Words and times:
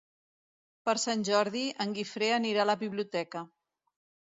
Per 0.89 0.95
Sant 1.03 1.25
Jordi 1.29 1.61
en 1.85 1.95
Guifré 1.99 2.33
anirà 2.39 2.65
a 2.65 2.69
la 2.73 2.79
biblioteca. 2.87 3.47